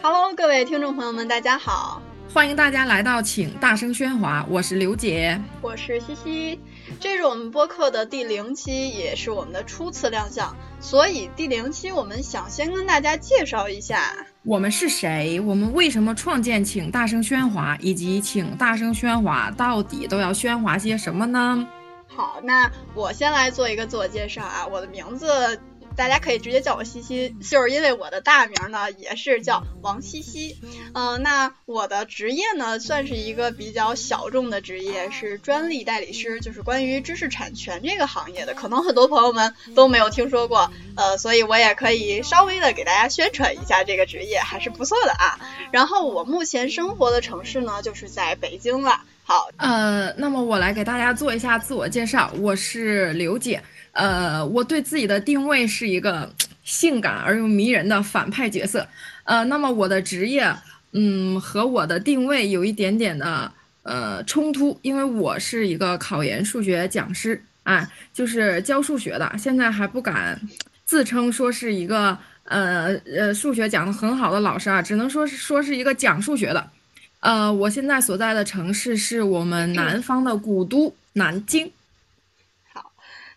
[0.00, 2.00] Hello，各位听众朋友们，大家好，
[2.32, 6.60] 欢迎大家来到请大声喧哗，我是刘姐，我是西西，
[7.00, 14.14] 这是我们播客的第零期，也是我们的初次亮相，所以第零期我们想先跟大家介绍一下
[14.44, 21.66] 我们是谁，我们为什么创建请大声喧哗，以及请大声喧哗到底都要喧哗些什么呢？
[22.06, 25.60] 好，那我先来做一个自我介绍啊，我的名字。
[25.98, 30.56] 大家可以直接叫我西西，就是因为我的大名呢也是叫王西西。
[30.94, 40.70] 嗯，那我的职业呢算是一个比较小众的职业，是专利代理师，就是关于知识产权这个行业的，可能很多朋友们都没有听说过。
[40.94, 45.40] 呃，所以我也可以稍微的给大家宣传一下这个职业，还是不错的啊。
[45.72, 49.00] 然后我目前生活的城市呢就是在北京了。
[49.24, 53.60] 好，呃，那么我来给大家做一下自我介绍，我是刘姐。
[53.98, 58.86] 呃，我对自己的定位是一个性感而又迷人的反派角色。
[59.24, 60.54] 呃，那么我的职业，
[60.92, 63.50] 嗯，和我的定位有一点点的
[63.82, 70.40] 呃冲突，因为我是一个考研数学讲师，啊，就是教数学的，现在还不敢
[70.84, 76.70] 自称说是一个呃呃数学讲的很好的老师啊，只能说是说是一个讲数学的。
[77.18, 81.72] 呃，我现在所在的城市是我们南方的古都南京。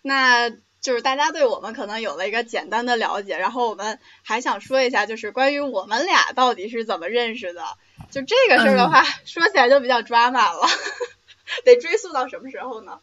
[0.02, 0.50] 那
[0.82, 7.64] 就是大家对我们可能有了一个简单的了解，然后我们还想说一下，就是关于我们俩到底是怎么认识的。
[8.10, 10.68] 就这个事儿的话， 说起来就比较抓马了，
[11.64, 13.00] 得追溯到什么时候呢？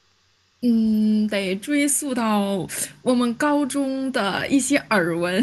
[0.61, 2.67] 嗯，得追溯到
[3.03, 5.43] 我们高中的一些耳闻。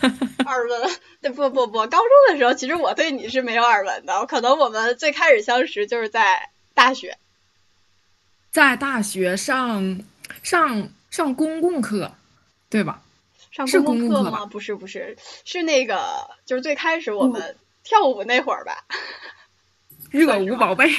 [0.44, 0.90] 耳闻？
[1.22, 7.16] 对，不不不，高中的时候其实我对你是没有耳闻的，可能我们最开始相识就是在大学，
[8.52, 10.02] 在大学上。
[10.42, 12.12] 上上公共课，
[12.68, 13.02] 对吧？
[13.50, 14.46] 上公共课吗？
[14.46, 18.84] 不是不是，是那个就是最开始我们跳舞那会儿吧。
[20.10, 20.88] 热舞宝贝。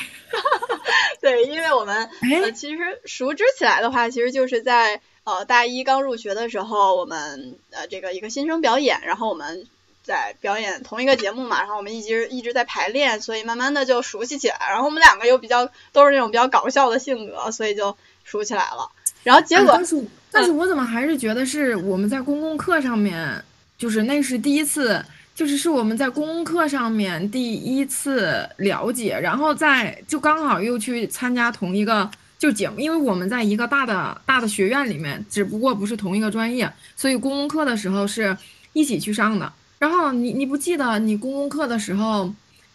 [1.21, 2.09] 对，因为我们
[2.41, 9.67] 呃其实熟知起来的话，其实就是在呃大一刚入学的时候，我们呃这个一个新生表演，然后我们
[10.03, 14.57] 在表演同一个节目嘛，然后我们一直一直在排练，所以慢慢的就熟悉起来。
[14.69, 18.89] 然后我们两个又比较都是那种比较搞笑的性格，所以就熟起来了。
[19.23, 23.43] 然后结果，但是但是我怎么还是觉得是我们在公共课上面，
[23.77, 25.03] 就是那是第一次，
[25.35, 32.09] 就是是我们在公共课上面第一次了解，然后在就刚好又去参加同一个
[32.39, 38.35] 就节目，因为我们在一个大的大的学院里面，只不过不是同一个专业，所以公共课的时候是
[38.73, 39.51] 一起去上的。
[39.77, 42.33] 然后你你不记得你公共课的时候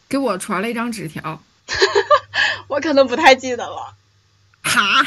[0.09, 1.41] 给我传了一张纸条？
[2.69, 3.95] 我可能不太记得了。
[4.63, 5.05] 哈。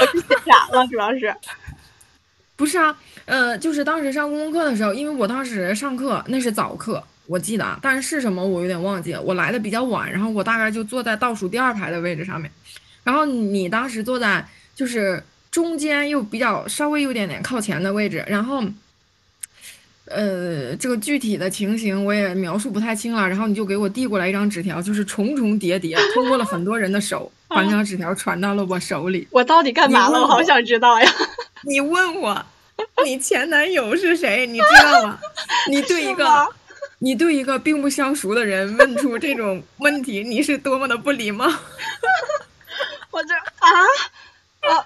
[0.00, 0.86] 我是写啥了？
[0.86, 1.34] 主要是，
[2.56, 9.22] 不是啊，呃，就是当时上公共课的时候，因为我当时上课那是早课，我记得，但是是什么我有点忘记了。
[9.22, 12.50] 我来的比较晚，然后我大概就坐在倒数第二排的位置上面，
[13.04, 18.62] 然后你当时坐在就是中间又比较稍微有点点靠前的位置，然后。
[20.10, 23.28] 呃，这个具体的情形我也描述不太清了。
[23.28, 29.26] 然后你就给我递过来一张纸条，就是重重叠叠，通过了很多人的手， 把那张纸条传到了我手里。
[29.30, 30.20] 我到底干嘛了？
[30.20, 31.10] 我好想知道呀！
[31.62, 32.46] 你问我，
[33.04, 34.46] 你前男友是谁？
[34.46, 35.18] 你知道吗？
[35.68, 36.48] 你对一个
[37.00, 41.46] 你对一个并不相熟的人问出这种问题，你是多么的不礼貌！
[43.10, 43.68] 我这啊
[44.60, 44.84] 啊！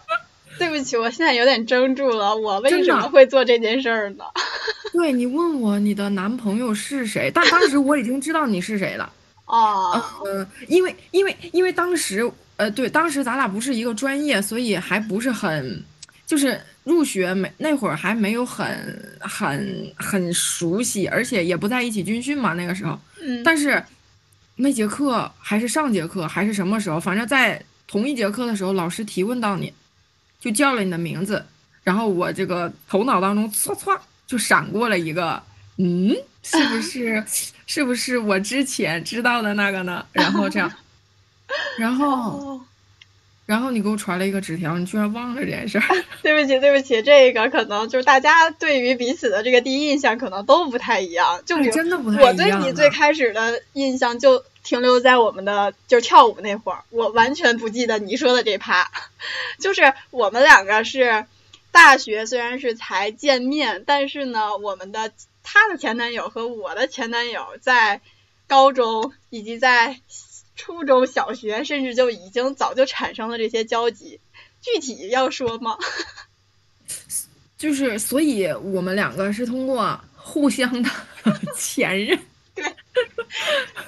[0.63, 2.37] 对不起，我现在有点怔住了。
[2.37, 4.25] 我为什么会做这件事儿呢？
[4.93, 9.13] 对你问我你的男朋友是谁，但当时我已经知道你是谁了。
[9.47, 15.83] 哦，嗯，因为因为因为当时呃，对，当时咱俩不是一个专业，所以还不是很，
[16.27, 22.97] 就是入学没那会儿还没有很很很熟悉，而且也不在一起军训嘛，那个时候。
[23.21, 23.43] 嗯。
[23.43, 23.83] 但是
[24.57, 29.73] 那节课还是上节课还是什么时候，反正在同一节课的时候，老师提问到你，
[30.43, 31.43] 就叫了你的名字，
[31.83, 33.99] 然后我这个头脑当中唰唰。
[34.25, 35.43] 就闪过了一个，
[35.77, 37.23] 嗯，是不是，
[37.67, 40.07] 是不是我之前知道的那个呢？
[40.13, 40.73] 然后这样，
[41.79, 42.59] 然后，
[43.47, 45.85] 然后你给我传了一个纸条，你居然忘了这件事儿。
[46.23, 51.43] 对不起，对不起，这个可能就是大家对于彼此的这个第一印象可能都不太一样。
[51.45, 52.29] 就真的不太一样。
[52.29, 58.91] 我对你最开始的印象就停留在我们的就是跳舞那会儿，我完全不记得你说的这趴。
[59.61, 61.27] 就是我们两个是。
[61.75, 65.11] 大学虽然是才见面，但是呢，我们的
[65.43, 68.03] 他的前男友和我的前男友在
[68.47, 69.99] 高中以及在
[70.57, 74.21] 初中小学，甚至就已经早就产生了这些交集。
[74.61, 75.77] 具体要说吗？
[77.59, 80.91] 就是，所以我们两个是通过互相的
[81.57, 82.19] 前任，
[82.55, 82.65] 对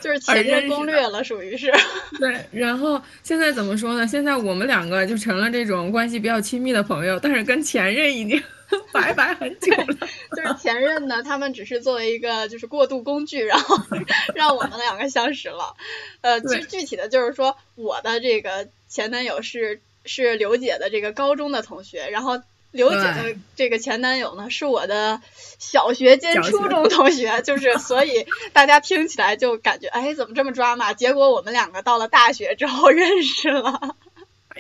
[0.01, 1.73] 就是前任攻略了，属于是。
[2.19, 4.07] 对，然后现在怎么说呢？
[4.07, 8.41] 现在我们两个就成了这种关系比较亲密的朋友，但是跟前任已经
[8.93, 10.09] 拜拜很久了。
[10.37, 13.77] 就是前任呢，他们只是作为一个就是过渡工具，然后
[14.35, 15.75] 让我们两个相识了。
[16.21, 22.43] 呃，其实具体的就是说，我的这个前男友是是刘姐的这个高中的同学，然后。
[22.75, 25.23] 刘姐的这个前男友呢，是我的
[25.61, 30.93] 小学兼初中同学，就是所以大家听起来就感觉哎，怎么这么抓马？
[30.93, 33.95] 结果我们两个到了大学之后认识了，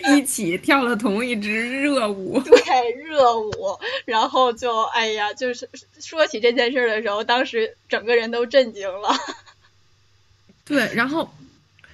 [0.03, 2.41] 一起跳了同一支热舞。
[2.41, 3.53] 对，热舞，
[4.05, 5.69] 然后就哎呀，就是
[6.01, 9.09] 说起这件事的时候，当时整个人都震惊了。
[10.65, 11.31] 对，然后。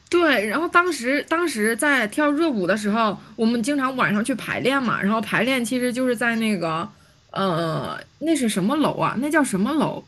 [0.08, 5.00] 对，然后当时当时在跳热舞的时候，我们经常晚上去排练嘛。
[5.00, 6.88] 然后排练其实就是在那个，
[7.30, 9.14] 呃，那是什么楼啊？
[9.20, 10.02] 那叫什么楼？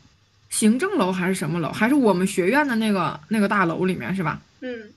[0.49, 1.71] 行政楼还是什么楼？
[1.71, 4.41] 还是我们学院的那个那个大楼里面是吧？
[4.59, 4.91] 嗯，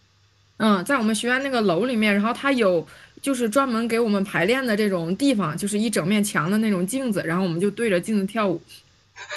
[0.59, 2.87] 嗯，在我们学院那个楼里面，然后它有
[3.21, 8.61] 就是专门给我们排练的这种地方，就是一整面墙的那种镜子，然后我们就对着镜子跳舞。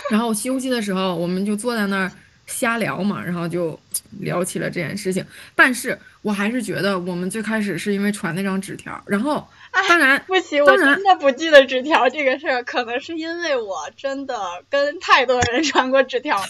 [0.09, 2.11] 然后休息的时候，我们就坐在那儿。
[2.51, 3.79] 瞎聊嘛，然后就
[4.21, 5.23] 聊起了这件事情。
[5.53, 9.47] 但是我还是觉得，我们最开始是因为传那张纸条，然后
[9.87, 14.35] 当然不行，我真的不记得纸条这个事儿，可能是因为我真的
[14.67, 16.47] 跟太多人传过纸条了。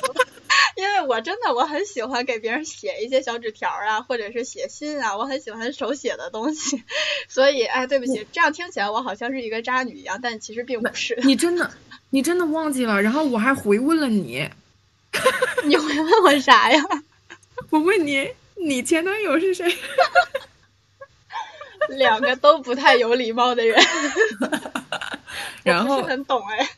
[0.76, 6.84] 因为我真的我很喜欢给别人写一些小纸条啊，或者是写信啊，我很喜欢手写的东西。
[7.28, 11.20] 所以，哎，对不起，这样听起来我好像是一个渣女一样，但其实并不是。
[11.24, 11.72] 你真的，
[12.10, 13.02] 你真的忘记了？
[13.02, 14.50] 然后我还回问了你。
[15.66, 16.82] 你回问我啥呀？
[17.72, 19.76] 我问你，你前男友是谁？
[21.90, 23.82] 两个都不太有礼貌的人。
[25.64, 26.70] 然后很懂哎，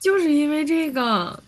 [0.00, 1.42] 就是因为这个，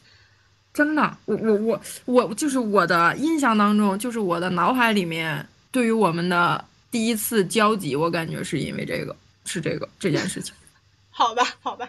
[0.78, 10.54] 真的，我我我我就是我的印象当中，就是我的脑海里面，对于我们的第一次交集，我感觉是因为这个，是这个这件事情。
[11.10, 11.88] 好吧，好吧。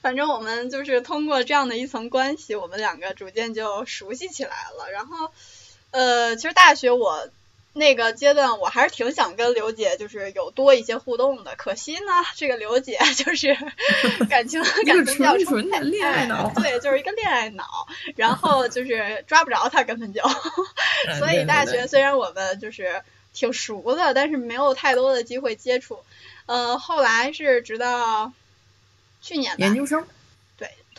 [0.00, 4.90] 反正我们就是通过这样的一层关系，我们两个逐渐就熟悉起来了。
[4.90, 5.30] 然后，
[5.90, 7.28] 呃，其实大学我
[7.72, 11.54] 那个阶段，我还是挺想跟刘姐就是有多一些互动的。
[11.56, 13.56] 可惜呢，这个刘姐 就是
[14.28, 17.86] 感情 感情比较纯的恋爱脑，对，就是一个恋爱脑。
[18.16, 20.22] 然后就是抓不着她，根本就。
[21.18, 23.02] 所以大学虽然我们就是
[23.32, 26.00] 挺熟的，但是没有太多的机会接触。
[26.46, 28.32] 呃，后来是直到。
[29.22, 30.08] 去年研究生，对，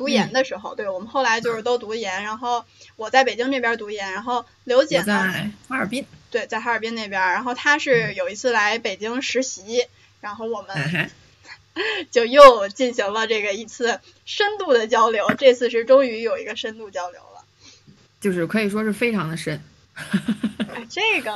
[0.02, 2.66] 读研的时候，对我们后来就是都读研，然后
[2.96, 9.86] 我在北京这边读研，然后刘姐在哈尔滨，对，在哈尔滨那边，然后她是有一次来北京实习，
[10.22, 11.12] 然后我们
[12.10, 17.46] 就又进行了这个一次深度的交流，这次是终于有一个深度交流了，
[18.20, 19.62] 就是可以说是非常的深，
[20.90, 21.32] 这个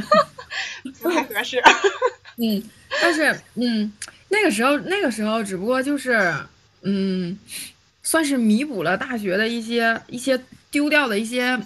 [1.02, 1.62] 不太合适，
[2.38, 2.62] 嗯，
[3.02, 3.92] 但是嗯。
[4.28, 6.34] 那个时候，那个时候只不过就是，
[6.88, 7.36] 嗯，
[8.04, 10.40] 算是弥补了大学的一些一些
[10.70, 11.58] 丢掉的一些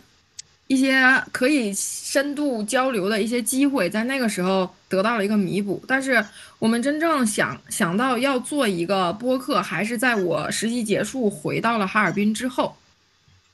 [0.66, 5.82] 一些可以深度交流的一些机会，在那个时候得到了一个弥补。
[5.86, 6.24] 但是
[6.58, 12.74] 我们真正想想到要做一个播客，还是在我实习结束回到了哈尔滨之后。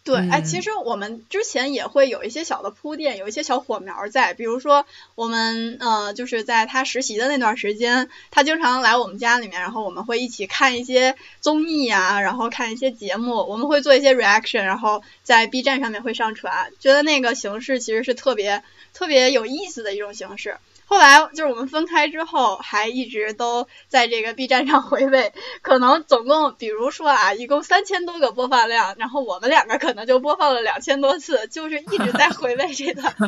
[0.07, 4.35] 对，哎，其实我们之前也会有一些小的铺垫，有一些小火苗在。
[4.35, 18.63] 比如说，我们呃，就是在他实习的那段时间，他经常来我们家里面，然后我们会一起看一些综艺啊，然后看一些节目，我们会做一些 reaction，然后在 B 站上面会上传，觉得那个形式其实是特别
[18.95, 20.59] 特别有意思的一种形式。
[20.89, 33.13] 后来就是我们分开之后，还一直都在这个 B 站上回味， 可能总共，比如说啊，一共三千多个播放量，然后我们两个可能就播放了两千多次，就是一直在回味这段，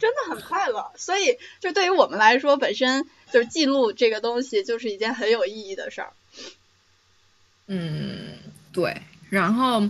[0.00, 0.90] 真的很快乐。
[0.96, 6.12] 所以，就对于我们来说，本身就是记录这个东西，就是一件很有意义的事儿。
[7.66, 8.38] 嗯，
[8.72, 8.96] 对。
[9.28, 9.82] 然后，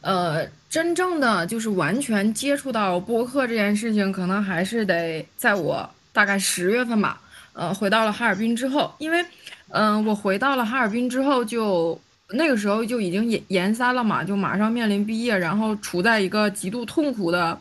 [0.00, 5.88] 呃，真正的就是完全接触到播客这件事情，可能还是得在我。
[6.12, 7.20] 大概十月份吧，
[7.54, 9.24] 呃，回到了哈尔滨之后，因为，
[9.70, 11.98] 嗯，我回到了哈尔滨之后，就
[12.34, 17.58] 那个时候就已经研研三了嘛，就马上面临毕业，然后处在一个极度痛苦的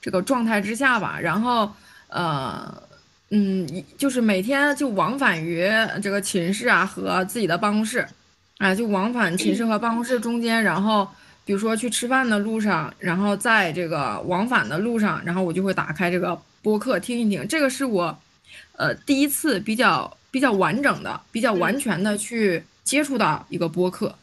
[0.00, 1.72] 这个状态之下吧，然后，
[2.06, 2.82] 呃，
[3.30, 5.68] 嗯，就是每天就往返于
[6.00, 8.06] 这个寝室啊和自己的办公室，
[8.58, 11.08] 啊，就往返寝室和办公室中间，然后
[11.44, 16.40] 比如说去吃饭的路上，然后在这个往返的路上，然后我就会打开这个。
[16.68, 18.14] 播客听一听，这个是我，
[18.76, 24.14] 呃，第一次比较比较完整的、比较完全的去接触到一个播客。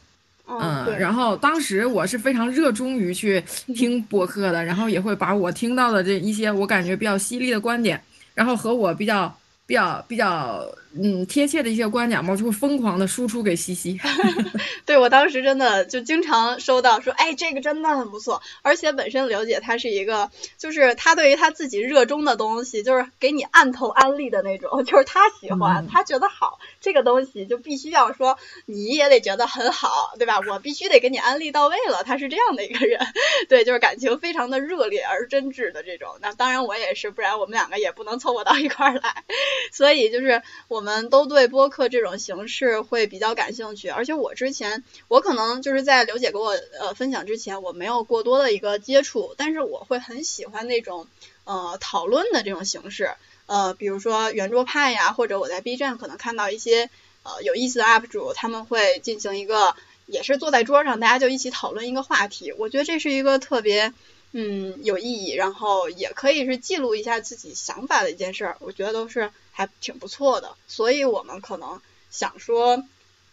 [0.46, 3.42] 嗯，然后当时我是非常热衷于去
[3.74, 8.00] 听播客的， 然后也会把我听到的这一些我感觉比较犀利的观点，
[8.32, 9.36] 然后和我比较
[9.66, 10.64] 比较比较
[11.02, 13.98] 嗯贴切的一些观点嘛，就会疯狂的输出给西西。
[14.86, 26.58] 对我当时真的就经常收到说，哎，这个真的很不错，而且本身刘姐她是一个，就是她对于她自己热衷的东西，就是给你按头安利的那种，就是她喜欢，她觉得好。
[26.80, 30.40] 这个东西就必须要说，你也得觉得很好，对吧？
[30.48, 32.04] 我必须得给你安利到位了。
[32.04, 33.00] 她是这样的一个人，
[33.48, 36.16] 对，就是感情非常的热烈而真挚的这种。
[36.20, 39.24] 那当然我也是，不然我们两个也不能凑合到一块儿来。
[39.72, 43.88] 所以就是我们都对播客这种形式会比较感兴趣。
[43.88, 51.08] 而且我之前，我可能就是在刘姐给我呃分享之前，我没有过多的一个接触，但是我会很喜欢那种
[51.44, 53.10] 呃讨论的这种形式。
[53.46, 56.88] 呃，比如说圆桌派呀，或者我在 B 站可能看到一些
[57.24, 59.74] 呃有意思的 UP 主，他们会进行一个，
[60.06, 62.52] 也是坐在桌上，大家就一起讨论一个话题。
[62.52, 63.92] 我觉得这是一个特别
[64.32, 68.56] 嗯有意义，然后也可以是记录一下自己想法的一件事儿。
[68.60, 70.54] 我觉得都是还挺不错的。
[70.68, 72.84] 所以我们可能想说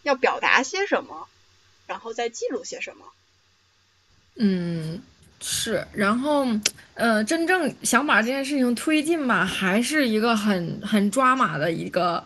[0.02, 1.28] 要表达些什么，
[1.86, 3.04] 然后再记录些什么。
[4.36, 5.02] 嗯。
[5.46, 6.46] 是，然后，
[6.94, 12.24] 呃，真正想把这件事情推进吧，还是一个很很抓马的一个，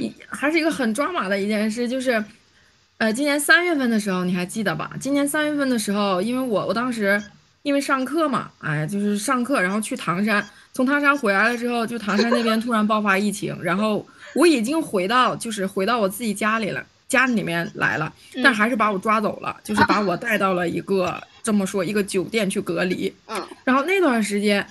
[0.00, 2.24] 一还是一个很抓马的一件事，就是，
[2.98, 4.90] 呃，今年三月份的时候，你还记得吧？
[5.00, 7.22] 今年三月份的时候，因为我我当时
[7.62, 10.44] 因为上课嘛，哎，就是上课，然后去唐山，
[10.76, 18.12] 从唐山回来了之后，就唐山那边突然爆发疫情，然后我已经回到就是回到我自己家里了，家里面来了，
[18.44, 21.20] 但还是把我抓走了，就是把我带到了一个。
[21.42, 24.66] 这么说，一个酒店去隔离，嗯，然后那段时间，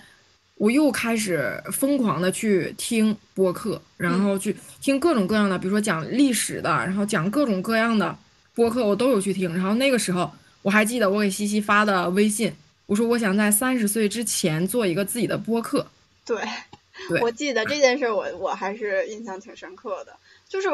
[0.56, 8.14] 我又开始疯狂的去听播客，然后去听各种各样的，比如说讲历史的，然后讲各种各样的
[8.54, 9.56] 播客，我都有去听。
[9.56, 10.30] 然后那个时候，
[10.64, 12.52] 我还记得我给西西发的微信，
[12.86, 15.88] 我说我想在三十岁之前做一个自己的播客。
[16.26, 16.38] 对，
[17.22, 20.16] 我记得这件事，我我还是印象挺深刻的。
[20.48, 20.70] 就是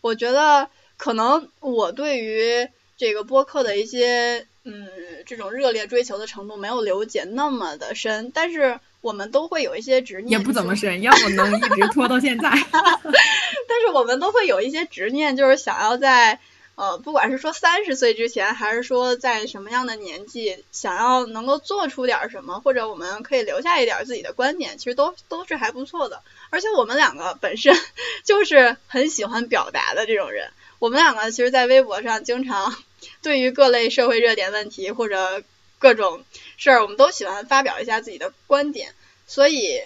[0.00, 4.46] 我觉得可能我对于这个播客的一些。
[4.66, 4.88] 嗯，
[5.26, 12.48] 这种热烈追求的程度没有刘姐那么的深，但是我们都会有一些执念，也不怎么 深，要不能一直拖到现在。
[13.68, 16.40] 但是我们都会有一些执念，就是想要在
[16.76, 26.22] 呃，不管是说三十岁之前，还是说在什么样的年纪，想要能够做出点什么，或者我们可以留下一点自己的观点，其实都都是还不错的。
[26.50, 27.76] 而且我们两个本身
[28.24, 32.74] 就是很喜欢表达的这种人，我们两个其实，在微博上经常。
[33.20, 35.42] 对于各类社会热点问题或者
[35.78, 36.24] 各种
[36.56, 38.94] 事儿，我们都喜欢发表一下自己的观点。
[39.26, 39.80] 所以，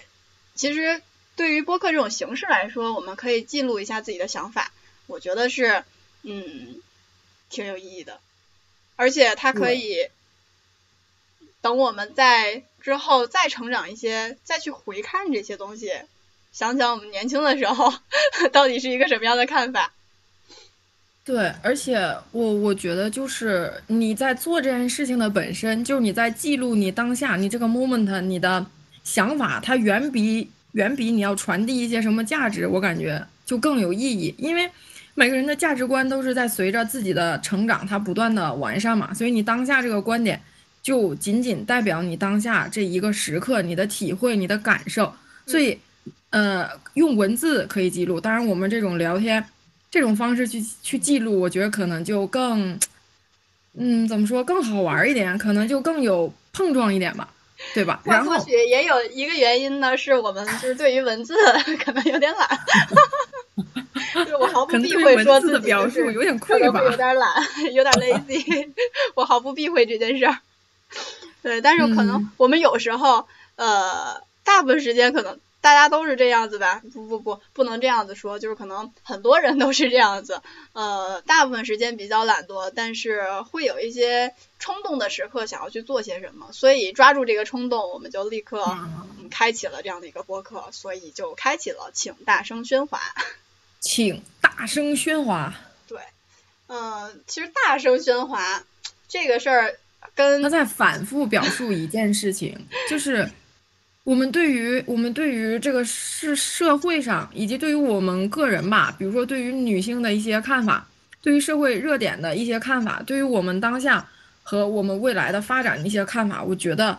[0.55, 1.01] 其实
[1.35, 4.71] 对于播客这种形式来说，我们可以记录一下自己的想法，
[5.05, 5.83] 我觉得是
[6.23, 6.81] 嗯
[7.49, 8.19] 挺有意义的。
[8.95, 10.07] 而且它可以
[11.61, 15.91] 等我们在之后再成长一些，再去回看这些东西，
[16.51, 17.93] 想想我们年轻的时候
[18.51, 19.93] 到底是一个什么样的看法。
[21.25, 21.97] 对，而且
[22.31, 28.65] 我我觉得就是你在做这件事情的本身，就是你在记录你当下你这个 moment 你的
[29.03, 34.33] 想法，它远比远比你要传递一些什么价值，我感觉就更有意义。
[34.39, 34.71] 因为
[35.15, 39.13] 每个人的价值观都是在随着自己的成长，它不断的完善嘛。
[39.13, 40.41] 所以你当下这个观点，
[40.81, 45.13] 就仅仅代表你当下这一个时刻你的体会、你的感受。
[45.45, 45.77] 所以，
[46.29, 49.43] 呃，用文字可以记录，当然我们这种聊天。
[49.91, 52.77] 这种方式去去记录，我觉得可能就更，
[53.73, 57.27] 嗯，怎么说更好玩一点，可能就更有碰撞一点吧，
[57.73, 58.01] 对吧？
[58.05, 61.35] 然后或许也有一个原因呢，是我们就是对于文字
[61.83, 62.47] 可能有点懒，
[64.13, 67.29] 就是我毫不避讳说自己表述有点匮乏，有点懒，
[67.73, 68.69] 有点 lazy，
[69.15, 70.37] 我毫不避讳这件事儿。
[71.41, 75.39] 对，但是可能我们有时候，呃，大部分时间可能。
[75.61, 76.81] 大家都是这样子吧？
[76.93, 80.41] 不不不，不能这样子说，就是可能很多人都是这样子。
[80.71, 86.51] 呃，大部分时间比较懒惰，但是会有一些冲动的时刻，想要去做些什么。
[86.53, 88.65] 所以抓住这个冲动，我们就立刻
[89.29, 90.69] 开启了这样的一个播客。
[90.71, 93.01] 所以就开启了，请大声喧哗，
[93.81, 95.53] 请大声喧哗。
[95.89, 95.99] 对，
[96.67, 98.63] 嗯，其实大声喧哗
[99.09, 99.75] 这个事儿，
[100.15, 103.29] 跟他在反复表述一件事情，就是。
[104.09, 110.87] 我们对于我们对于这个是社会上，以及对于我们个人吧，比如说对于女性的一些看法，
[111.21, 114.03] 对于社会热点的一些看法，对于我们当下
[114.41, 116.97] 和我们未来的发展的一些看法，我觉得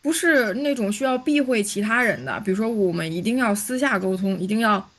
[0.00, 4.90] 不是那种需要避讳其他人的，比如说我们一定要私下沟通，一定要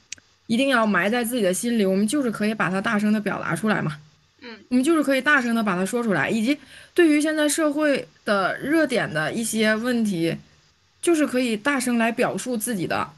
[0.46, 3.98] 一定要埋在自己的心里，我们就是可以把它大声的表达出来嘛。
[4.44, 6.56] 嗯，我们就是可以大声的把它说出来，以及
[6.94, 10.36] 对于现在社会的热点的一些问题，
[11.02, 13.10] 就是可以大声来表述自己的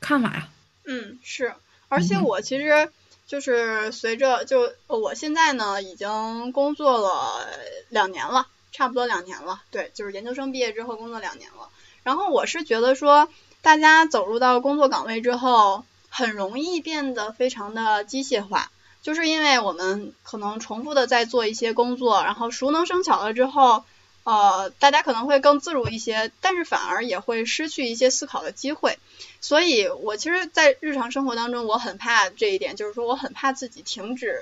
[0.00, 0.48] 看法呀。
[0.84, 1.54] 嗯，是，
[1.88, 2.90] 而且我其实
[3.26, 7.46] 就是随着就我现在呢已经工作了
[7.90, 11.68] 两年了，差不多两年了，对，就是研究生毕业之后工作两年了。
[12.02, 13.28] 然后我是觉得说，
[13.60, 18.70] 大家走入到工作岗位之后，很容易变得非常的机械化，
[19.02, 23.84] 就是因为我们可能重复的在做一些工作，然后熟能生巧了之后，
[24.24, 28.98] 呃，大家可能会更自如一些，但是反而也会失去一些思考的机会。
[29.40, 34.40] 所以我其实，在日常生活当中，我很怕这一点，就是说我很怕自己停止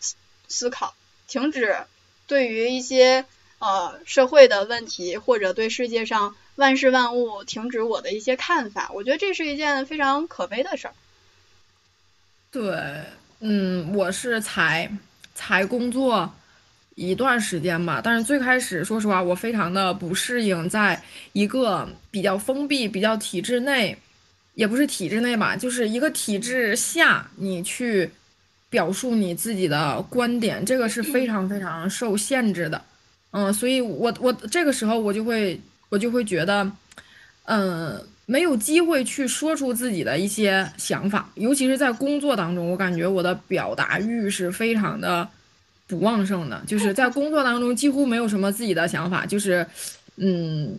[0.00, 0.14] 思
[0.48, 0.94] 思考，
[1.26, 1.76] 停止
[2.26, 3.24] 对于一些
[3.58, 6.36] 呃社会的问题或者对世界上。
[6.58, 10.94] 万事万物停止我的一些看法，我觉得这是一件非常可悲的事儿。
[12.50, 13.04] 对，
[13.38, 14.90] 嗯，我是才
[15.36, 16.34] 才工作
[16.98, 21.00] 一段时间吧，但是最开始说实话，我非常的不适应，在
[21.32, 23.96] 一个比较封闭、比较体制内，
[24.54, 28.10] 也不是体制内吧，就是一个体制下，你去
[28.68, 32.82] 表述你自己的观点，这个是非常非常受限制的。
[33.30, 35.60] 嗯，所以我我这个时候我就会。
[35.90, 36.70] 我就会觉得，
[37.44, 45.26] 嗯，没有机会去说出自己的一些想法，尤其是在工作当中，我感觉我的表达欲是非常的
[45.88, 49.66] 不旺盛的，就是在工作当中几乎没有什么自己的想法，就是，
[50.16, 50.78] 嗯，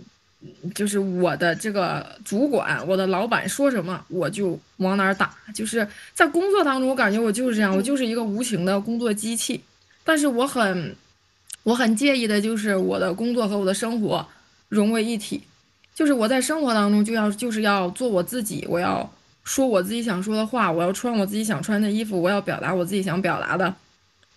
[0.74, 9.60] 就是我的这个主管，我的老板说什么我就往哪儿打，就是在工作当中，我感觉我就是这样，我就是一个无情的工作机器，
[10.04, 10.96] 但是我很，
[11.64, 14.26] 我很介意的就是我的工作和我的生活。
[14.70, 15.42] 融为一体，
[15.96, 19.12] 就是我在生活当中就要就是要做我自己，我要
[19.44, 23.74] 说我自己想说的话，我要穿我自己想穿的衣服，我要表达我自己想表达的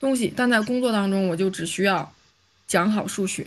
[0.02, 0.30] 东西。
[0.37, 2.12] 但在工作当中，我就只需要
[2.66, 3.47] 讲好数学。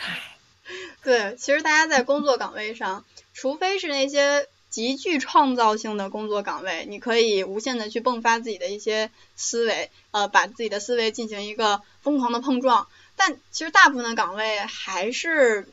[1.04, 3.04] 对，其实大家在工作岗位上，
[3.34, 12.88] 除非是那些极具创造性的工作岗位，你可以无限的去迸发自己的一些思维，呃，把自己的思维进行一个疯狂的碰撞。
[13.16, 15.68] 但其实大部分的岗位还是。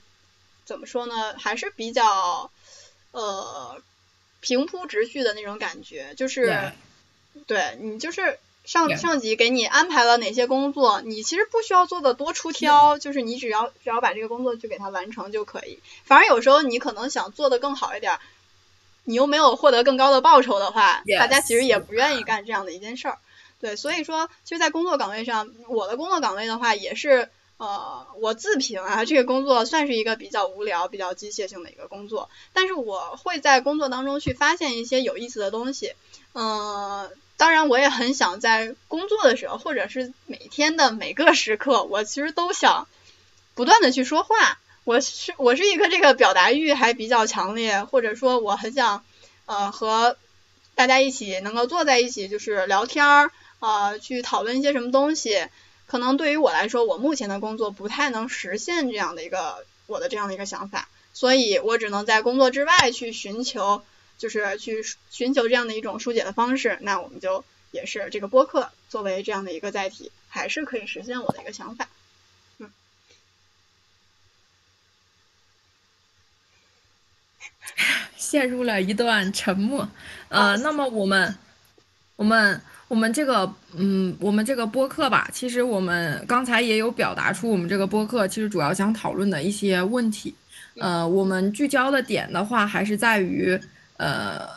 [0.66, 1.38] 怎么说呢？
[1.38, 2.50] 还是比较
[3.12, 3.82] 呃
[4.40, 6.72] 平铺直叙的那种感觉，就是
[7.46, 15.80] 对你就是上上级给你安排了哪些工作，你其实不需要做的多出挑，就是你只要只要把这个工作去给它完成就可以。
[16.06, 18.20] 反而有时候你可能想做的更好一点，
[19.04, 23.18] 你又没有获得更高的报酬的话，大家其实也不愿意干这样的一件事儿。
[23.60, 27.30] 对，所以说，其实，在工作岗位上，我的工作岗位的话也是。
[27.58, 35.94] 呃，我自评啊，这个工作算是一个比较无聊、比较机械性的一个工作，但是我会在工作当中去发现一些有意思的东西。
[36.34, 42.88] 嗯，当然我也很想在工作的时候，或者是每天的每个时刻，我其实都想
[43.56, 44.60] 不断的去说话。
[44.86, 49.04] 我是我是一个这个表达欲还比较强烈，或者说我很想
[49.46, 50.18] 呃和
[50.76, 55.48] 大家一起能够坐在一起，就是聊天儿啊，去讨论一些什么东西。
[55.86, 63.84] 可能对于我来说，我目前的工作不太能实现这样的一个我的这样的一个想法，所以我只能在工作之外去寻求，
[64.24, 66.78] 就是去寻求这样的一种疏解的方式。
[66.80, 71.90] 那我们就也是这个播客作为这样的一个载体，还是可以实现我的一个想法。
[72.60, 72.72] 嗯，
[78.16, 79.90] 陷入了一段沉默。
[80.30, 81.36] 呃，那么我们，
[82.16, 82.62] 我们。
[82.90, 90.36] 我们这个，嗯，我们这个播客吧，其实我们刚才也有表达出，我们这个播客其实主要想讨论的一些问题。
[90.76, 93.60] 呃，我们聚焦的点的话，还是在于，
[93.98, 94.48] 呃，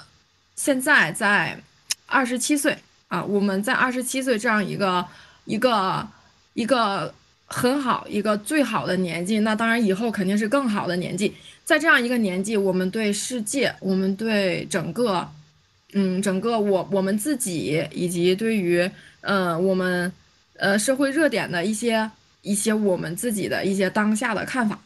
[0.54, 1.60] 现在在
[2.06, 2.76] 二十七岁
[3.08, 5.06] 啊，我们在二十七岁这样一个
[5.44, 6.06] 一个
[6.54, 7.14] 一个
[7.46, 11.34] 很好一个最好的年纪，那当然以后肯定是更好的年纪。
[11.64, 15.30] 在这样一个年纪，我们对世界，我们对整个。
[15.92, 18.90] 嗯，整个我我们自己以及对于
[19.22, 20.12] 呃我们
[20.56, 22.10] 呃社会热点的一些
[22.42, 24.78] 一些我们自己的一些当下的看法。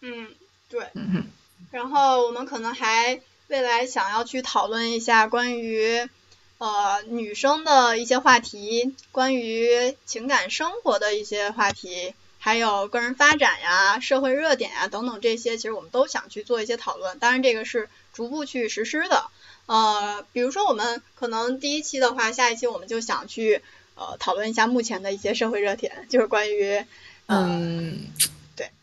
[0.00, 0.26] 嗯，
[0.68, 0.84] 对。
[0.94, 1.24] 嗯
[1.70, 3.18] 然后我们可能还
[3.52, 6.08] 未来想要去讨论一下关于
[6.56, 17.18] 呃女生的一些话题，关于情感生活的一些话题，还有个人发展呀、社会热点呀等等这些，其实我们都想去做一些讨论。
[17.18, 19.26] 当然，这个是逐步去实施的。
[19.66, 23.60] 呃，比如说我们可能第一期的话，下一期我们就想去
[23.96, 26.82] 呃讨论一下目前的一些社会热点，就是关于
[27.26, 28.06] 嗯，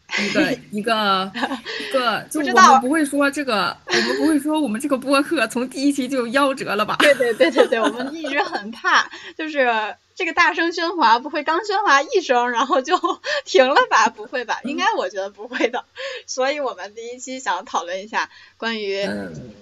[0.19, 6.95] 一个一个一个，就我们不会说这个，我们不会说我们这个播客从第一期就夭折了吧？
[6.99, 9.67] 对对对对对，我们一直很怕，就是
[10.15, 12.97] 这个大声喧哗不会刚喧哗一声然后就
[13.45, 14.09] 停了吧？
[14.09, 14.59] 不会吧？
[14.63, 15.85] 应该我觉得不会的。
[16.25, 19.07] 所以我们第一期想讨论一下关于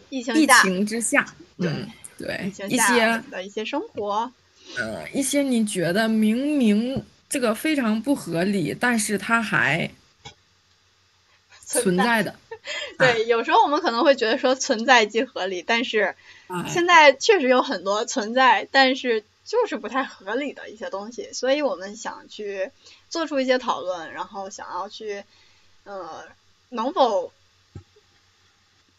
[0.09, 1.25] 疫情下，疫情之下，
[1.59, 1.69] 对
[2.17, 4.31] 对，一些的一些生活，
[4.77, 9.89] 呃，一些你觉得明明这个非常不合理，但是它还
[11.67, 12.35] 存在的。
[12.97, 16.15] 对，有时候我们可能会觉得说存在即合理，但是
[16.67, 22.71] 现在确实有很多存在，但是就是不太合理的一些东西，所以我们想去
[23.09, 25.23] 做出一些讨论，然后想要去
[25.83, 26.23] 呃
[26.69, 27.31] 能否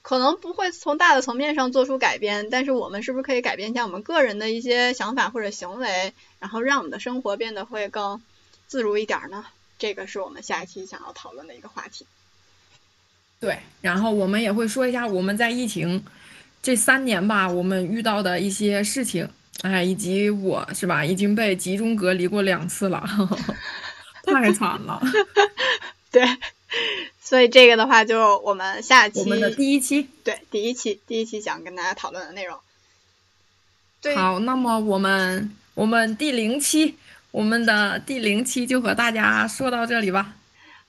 [0.00, 8.22] 可能不会从大的层面上做出改变，但是我们是不是可以改变一下我们个人的一些想法或者行为，然后让我们的生活变得会更
[8.66, 9.44] 自如一点呢？
[9.78, 12.06] 这个是我们下一期想要讨论的一个话题。
[13.40, 16.02] 对，然后我们也会说一下我们在疫情
[16.60, 19.28] 这三年吧，我们遇到的一些事情，
[19.62, 23.04] 哎，以及我是吧，已经被集中隔离过两次了，
[24.26, 25.00] 太惨了。
[26.10, 26.26] 对，
[27.22, 32.58] 所以这个的话，就我们下期我们的第一期，对，第一期，第一期想跟大家讨论的内容。
[34.16, 36.96] 好，那么我们我们第零期，
[37.30, 40.34] 我们的第零期就和大家说到这里吧。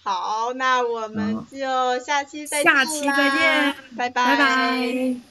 [0.09, 4.09] 好，那我们就下期再下期再见，拜。
[4.09, 5.28] 拜拜。